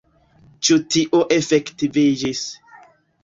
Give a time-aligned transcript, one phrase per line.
[0.69, 2.41] Ĉi tio efektiviĝis.